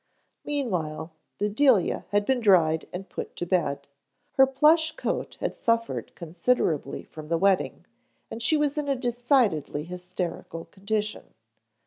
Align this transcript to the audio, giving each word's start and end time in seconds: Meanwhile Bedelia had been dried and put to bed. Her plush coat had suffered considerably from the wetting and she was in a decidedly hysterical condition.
Meanwhile 0.43 1.11
Bedelia 1.37 2.05
had 2.09 2.25
been 2.25 2.39
dried 2.39 2.87
and 2.91 3.07
put 3.07 3.35
to 3.35 3.45
bed. 3.45 3.87
Her 4.31 4.47
plush 4.47 4.93
coat 4.93 5.37
had 5.39 5.53
suffered 5.53 6.15
considerably 6.15 7.03
from 7.03 7.27
the 7.27 7.37
wetting 7.37 7.85
and 8.31 8.41
she 8.41 8.57
was 8.57 8.79
in 8.79 8.87
a 8.87 8.95
decidedly 8.95 9.83
hysterical 9.83 10.65
condition. 10.65 11.35